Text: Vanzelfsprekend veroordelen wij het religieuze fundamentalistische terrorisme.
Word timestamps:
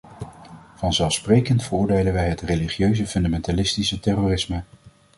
Vanzelfsprekend 0.75 1.63
veroordelen 1.63 2.13
wij 2.13 2.29
het 2.29 2.41
religieuze 2.41 3.07
fundamentalistische 3.07 3.99
terrorisme. 3.99 4.63